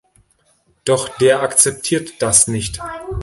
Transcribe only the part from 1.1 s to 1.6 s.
der